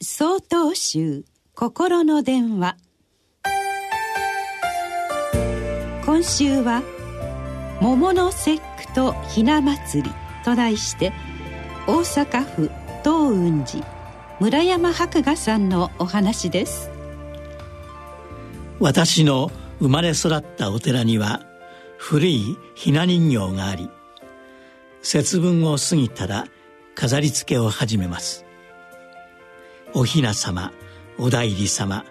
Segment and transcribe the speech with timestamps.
[0.00, 2.76] 総統集心の電話。
[6.06, 6.84] 今週は
[7.82, 10.10] 「桃の節句とひな祭り」
[10.44, 11.12] と題して
[11.88, 12.70] 大阪府
[13.02, 13.84] 東雲寺
[14.38, 16.92] 村山博雅さんのお話です。
[18.78, 21.44] 私の生まれ育ったお寺には
[21.96, 23.90] 古いひな人形があり
[25.02, 26.46] 節分を過ぎたら
[26.94, 28.47] 飾り付けを始めます。
[29.94, 30.72] おひな様
[31.18, 32.04] お内裏様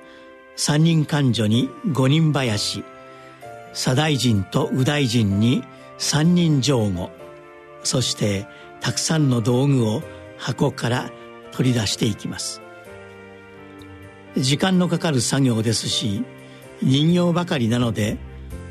[0.55, 2.83] 三人官女に五人林
[3.73, 5.63] 左大臣と右大臣に
[5.97, 7.11] 三人上後
[7.83, 8.47] そして
[8.81, 10.01] たくさんの道具を
[10.37, 11.11] 箱から
[11.51, 12.61] 取り出していきます。
[14.35, 16.23] 時間のかかる作業ですし
[16.83, 18.17] 人形ばかりなので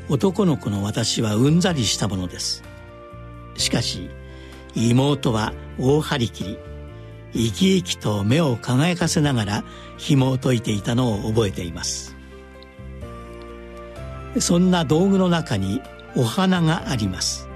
[0.09, 2.63] 男の子の私はうんざりしたものです。
[3.55, 4.09] しかし
[4.75, 6.57] 妹は大張り切り。
[7.33, 9.63] 生き生きと目を輝かせながら
[9.97, 12.15] 紐を解いていたのを覚えています。
[14.39, 15.81] そんな道具の中に
[16.15, 17.47] お花があります。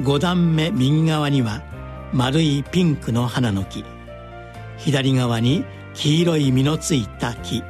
[0.00, 1.62] 5段目右側には
[2.12, 3.84] 丸いピンクの花の木。
[4.78, 5.64] 左側に
[5.94, 7.62] 黄色い実のついた木。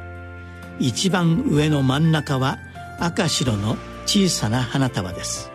[0.79, 2.57] 一番上の真ん中は
[2.99, 5.51] 赤白の小さな花束です。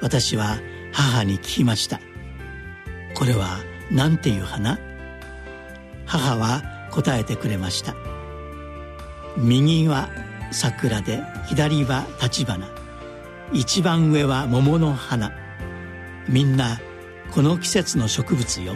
[0.00, 0.58] 私は
[0.92, 2.00] 母に聞きました。
[3.14, 3.58] これは
[3.90, 4.78] 何ていう花？
[6.06, 7.94] 母は答えてくれました。
[9.36, 10.08] 右は
[10.50, 12.68] 桜で左は立花
[13.52, 15.32] 一番上は桃の花。
[16.28, 16.78] みんな
[17.32, 18.74] この季節の植物よ。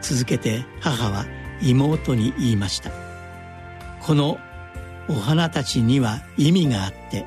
[0.00, 1.26] 続けて母は
[1.60, 2.90] 妹に言いました。
[4.00, 4.38] この
[5.08, 7.26] お花たちには意味があって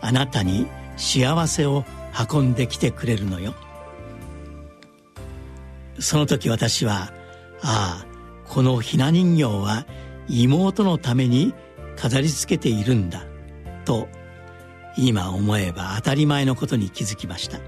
[0.00, 1.84] あなたに幸せを
[2.32, 3.54] 運んできてくれるのよ。
[6.04, 7.14] その時私は
[7.62, 8.06] ああ
[8.46, 9.86] このひな人形は
[10.28, 11.54] 妹のために
[11.96, 13.24] 飾り付けているんだ
[13.86, 14.08] と
[14.98, 17.58] 今思えば当たり前のことに気づきました。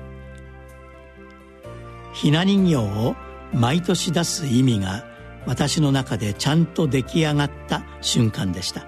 [2.13, 3.17] ひな人形を
[3.55, 5.07] 毎年出す意味が
[5.47, 8.87] 私の中でちゃんと出来上がった瞬間でした。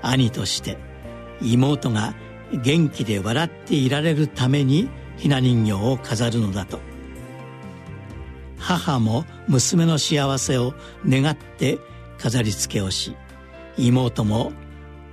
[0.00, 0.78] 兄として
[1.42, 2.14] 妹が
[2.52, 6.91] 元気で笑っていられるためにひな人形を飾るのだと。
[8.62, 10.72] 母も娘の幸せを
[11.06, 11.78] 願って
[12.18, 13.16] 飾り付けをし
[13.76, 14.52] 妹も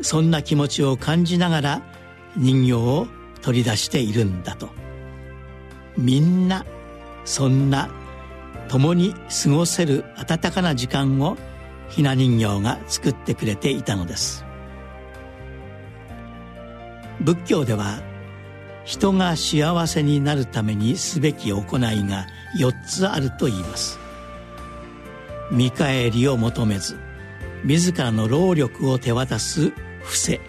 [0.01, 1.81] そんな気持ちを感じながら
[2.37, 3.07] 人形を
[3.41, 4.69] 取り出しているんだと。
[5.97, 6.65] みんな
[7.25, 7.89] そんな
[8.69, 11.37] 共に過ごせる温かな時間を
[11.89, 14.45] ひな人形が作ってくれていたのです。
[17.19, 17.99] 仏教では
[18.89, 22.25] 人が幸せになるためにすべき行いが
[22.57, 23.99] 4つあると言います。
[25.51, 26.97] 見返りを求めず
[27.63, 29.69] 自らの労力を手渡す
[30.01, 30.41] 伏せ。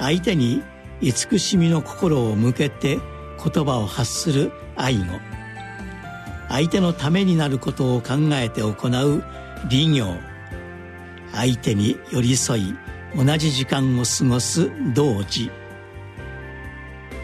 [0.00, 0.64] 相手に
[1.00, 5.04] 慈しみの心を向けて言葉を発する愛語
[6.48, 9.22] 相手のためになることを考えて行う
[9.68, 10.16] 利行
[11.32, 12.74] 相手に寄り添い
[13.14, 15.52] 同じ時間を過ごす同時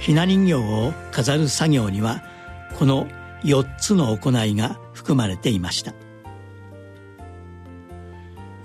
[0.06, 2.22] ひな人形を飾る作業には
[2.78, 3.08] この
[3.42, 5.94] 4つの行いが含まれていました。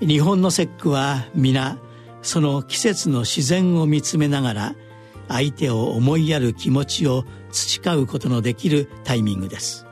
[0.02, 1.80] 日本の節句は皆
[2.22, 4.76] その季節の自然を見つめながら
[5.30, 9.88] 相手を思いやる気持ちを培うことのできるタイミングです。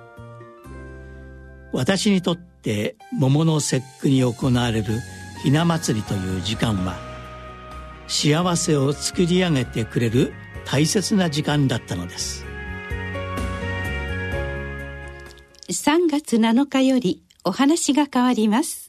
[1.71, 4.99] 私にとって桃の節句に行われる
[5.41, 6.95] ひな祭りという時間は
[8.07, 10.31] 幸せを作り上げてくれる
[10.71, 12.45] 大切な時間だったのです。
[15.67, 18.88] 3月7日よりお話が変わります。